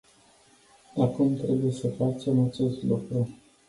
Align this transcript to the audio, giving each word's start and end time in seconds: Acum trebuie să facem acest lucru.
Acum 1.01 1.35
trebuie 1.35 1.71
să 1.71 1.87
facem 1.87 2.45
acest 2.49 2.83
lucru. 2.83 3.27